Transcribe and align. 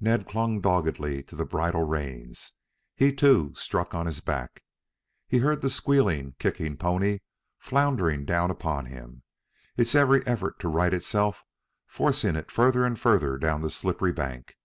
But 0.00 0.04
Ned 0.06 0.28
clung 0.28 0.60
doggedly 0.60 1.24
to 1.24 1.34
the 1.34 1.44
bridle 1.44 1.82
reins. 1.82 2.52
He, 2.94 3.12
too, 3.12 3.52
struck 3.56 3.94
on 3.96 4.06
his 4.06 4.20
back. 4.20 4.62
He 5.26 5.38
heard 5.38 5.60
the 5.60 5.68
squealing, 5.68 6.36
kicking 6.38 6.76
pony 6.76 7.18
floundering 7.58 8.24
down 8.24 8.52
upon 8.52 8.86
him, 8.86 9.24
its 9.76 9.96
every 9.96 10.24
effort 10.24 10.60
to 10.60 10.68
right 10.68 10.94
itself 10.94 11.42
forcing 11.84 12.36
it 12.36 12.48
further 12.48 12.84
and 12.84 12.96
further 12.96 13.38
down 13.38 13.60
the 13.60 13.70
slippery 13.70 14.12
bank. 14.12 14.56